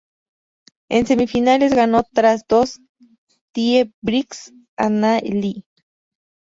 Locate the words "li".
5.19-5.63